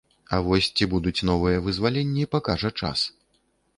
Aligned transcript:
А 0.35 0.37
вось 0.45 0.69
ці 0.75 0.87
будуць 0.93 1.25
новыя 1.29 1.57
вызваленні, 1.67 2.23
пакажа 2.37 2.75
час. 2.81 2.99